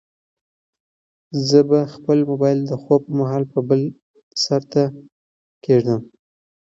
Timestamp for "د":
2.65-2.71